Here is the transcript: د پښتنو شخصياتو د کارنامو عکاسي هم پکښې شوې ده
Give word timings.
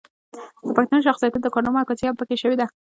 د 0.65 0.67
پښتنو 0.77 1.05
شخصياتو 1.07 1.43
د 1.43 1.47
کارنامو 1.53 1.81
عکاسي 1.83 2.05
هم 2.05 2.15
پکښې 2.19 2.37
شوې 2.43 2.55
ده 2.59 2.65